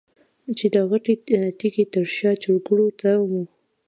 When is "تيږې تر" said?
1.59-2.05